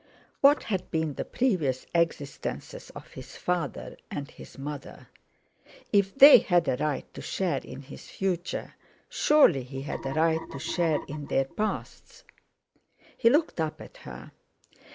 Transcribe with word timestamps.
What 0.39 0.63
had 0.63 0.89
been 0.89 1.13
the 1.13 1.23
previous 1.23 1.85
existences 1.93 2.89
of 2.95 3.11
his 3.11 3.37
father 3.37 3.97
and 4.09 4.31
his 4.31 4.57
mother? 4.57 5.09
If 5.93 6.15
they 6.15 6.39
had 6.39 6.67
a 6.67 6.75
right 6.77 7.05
to 7.13 7.21
share 7.21 7.59
in 7.59 7.83
his 7.83 8.09
future, 8.09 8.73
surely 9.09 9.61
he 9.61 9.83
had 9.83 10.03
a 10.07 10.13
right 10.15 10.39
to 10.53 10.57
share 10.57 10.97
in 11.07 11.27
their 11.27 11.45
pasts. 11.45 12.23
He 13.15 13.29
looked 13.29 13.59
up 13.61 13.79
at 13.79 13.97
her. 13.97 14.31